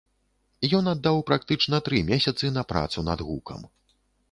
Ён 0.77 0.85
аддаў 0.93 1.19
практычна 1.29 1.81
тры 1.89 2.01
месяцы 2.09 2.51
на 2.57 2.65
працу 2.73 3.07
над 3.13 3.19
гукам. 3.31 3.71